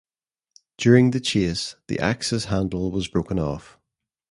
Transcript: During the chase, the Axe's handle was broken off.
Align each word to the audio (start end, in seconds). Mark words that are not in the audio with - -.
During 0.77 1.11
the 1.11 1.19
chase, 1.19 1.75
the 1.85 1.99
Axe's 1.99 2.45
handle 2.45 2.89
was 2.89 3.07
broken 3.07 3.37
off. 3.37 3.77